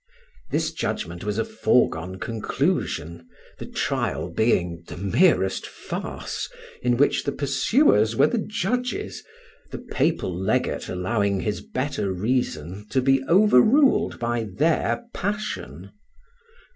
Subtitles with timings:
[0.49, 3.27] This judgment was a foregone conclusion,
[3.59, 6.49] the trial being the merest farce,
[6.81, 9.23] in which the pursuers were the judges,
[9.69, 15.91] the Papal legate allowing his better reason to be overruled by their passion.